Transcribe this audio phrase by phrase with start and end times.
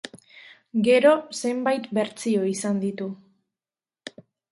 [0.85, 3.09] Gero, zenbait bertsio izan ditu.